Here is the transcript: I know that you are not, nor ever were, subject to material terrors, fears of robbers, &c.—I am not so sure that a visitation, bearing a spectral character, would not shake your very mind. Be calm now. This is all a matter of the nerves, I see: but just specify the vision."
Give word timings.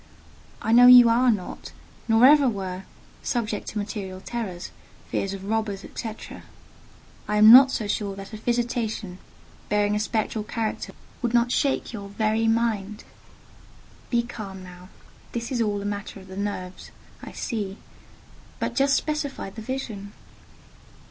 I 0.63 0.71
know 0.71 0.87
that 0.87 0.93
you 0.93 1.09
are 1.09 1.29
not, 1.29 1.73
nor 2.07 2.25
ever 2.25 2.49
were, 2.49 2.85
subject 3.21 3.67
to 3.67 3.77
material 3.77 4.19
terrors, 4.19 4.71
fears 5.11 5.31
of 5.35 5.43
robbers, 5.45 5.85
&c.—I 5.93 7.37
am 7.37 7.51
not 7.53 7.69
so 7.69 7.85
sure 7.85 8.15
that 8.15 8.33
a 8.33 8.37
visitation, 8.37 9.19
bearing 9.69 9.95
a 9.95 9.99
spectral 9.99 10.43
character, 10.43 10.93
would 11.21 11.35
not 11.35 11.51
shake 11.51 11.93
your 11.93 12.09
very 12.09 12.47
mind. 12.47 13.03
Be 14.09 14.23
calm 14.23 14.63
now. 14.63 14.89
This 15.33 15.51
is 15.51 15.61
all 15.61 15.79
a 15.83 15.85
matter 15.85 16.19
of 16.19 16.29
the 16.29 16.35
nerves, 16.35 16.89
I 17.21 17.31
see: 17.31 17.77
but 18.57 18.73
just 18.73 18.95
specify 18.95 19.51
the 19.51 19.61
vision." 19.61 20.13